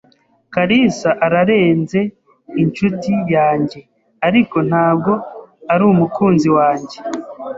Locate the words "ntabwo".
4.69-5.11